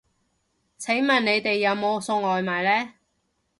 [0.79, 2.93] 請問你哋有冇送外賣呢